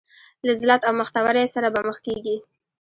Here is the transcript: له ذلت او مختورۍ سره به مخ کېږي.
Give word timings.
له 0.45 0.51
ذلت 0.61 0.81
او 0.87 0.93
مختورۍ 1.01 1.45
سره 1.55 1.67
به 1.73 1.79
مخ 1.87 1.97
کېږي. 2.05 2.37